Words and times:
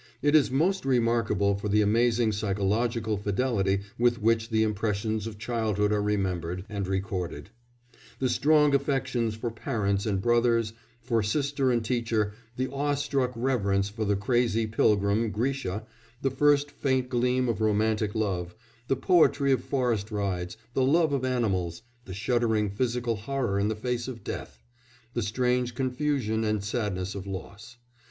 It 0.23 0.33
is 0.33 0.49
most 0.49 0.83
remarkable 0.83 1.53
for 1.53 1.69
the 1.69 1.83
amazing 1.83 2.31
psychological 2.31 3.17
fidelity 3.17 3.81
with 3.99 4.19
which 4.19 4.49
the 4.49 4.63
impressions 4.63 5.27
of 5.27 5.37
childhood 5.37 5.91
are 5.93 6.01
remembered 6.01 6.65
and 6.67 6.87
recorded; 6.87 7.51
the 8.17 8.27
strong 8.27 8.73
affections 8.73 9.35
for 9.35 9.51
parents 9.51 10.07
and 10.07 10.19
brothers, 10.19 10.73
for 11.03 11.21
sister 11.21 11.71
and 11.71 11.85
teacher, 11.85 12.33
the 12.57 12.67
awe 12.69 12.95
struck 12.95 13.31
reverence 13.35 13.89
for 13.89 14.03
the 14.03 14.15
crazy 14.15 14.65
pilgrim, 14.65 15.29
Grisha, 15.29 15.85
the 16.23 16.31
first 16.31 16.71
faint 16.71 17.07
gleam 17.07 17.47
of 17.47 17.61
romantic 17.61 18.15
love, 18.15 18.55
the 18.87 18.95
poetry 18.95 19.51
of 19.51 19.63
forest 19.63 20.09
rides, 20.09 20.57
the 20.73 20.81
love 20.81 21.13
of 21.13 21.23
animals, 21.23 21.83
the 22.05 22.15
shuddering 22.15 22.71
physical 22.71 23.17
horror 23.17 23.59
in 23.59 23.67
the 23.67 23.75
face 23.75 24.07
of 24.07 24.23
death, 24.23 24.63
the 25.13 25.21
strange 25.21 25.75
confusion 25.75 26.43
and 26.43 26.63
sadness 26.63 27.13
of 27.13 27.27
loss. 27.27 27.77